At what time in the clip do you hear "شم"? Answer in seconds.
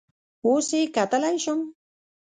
1.43-1.59